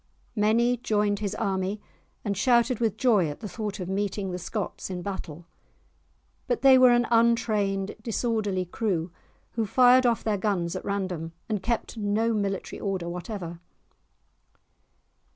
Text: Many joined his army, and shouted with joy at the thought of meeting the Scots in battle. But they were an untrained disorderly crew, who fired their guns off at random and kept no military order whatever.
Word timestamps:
Many 0.35 0.77
joined 0.77 1.19
his 1.19 1.35
army, 1.35 1.79
and 2.25 2.35
shouted 2.35 2.79
with 2.79 2.97
joy 2.97 3.29
at 3.29 3.39
the 3.39 3.47
thought 3.47 3.79
of 3.79 3.87
meeting 3.87 4.31
the 4.31 4.39
Scots 4.39 4.89
in 4.89 5.03
battle. 5.03 5.45
But 6.47 6.63
they 6.63 6.75
were 6.79 6.89
an 6.89 7.05
untrained 7.11 7.95
disorderly 8.01 8.65
crew, 8.65 9.11
who 9.51 9.67
fired 9.67 10.05
their 10.23 10.39
guns 10.39 10.75
off 10.75 10.79
at 10.79 10.85
random 10.85 11.33
and 11.47 11.61
kept 11.61 11.97
no 11.97 12.33
military 12.33 12.79
order 12.79 13.07
whatever. 13.07 13.59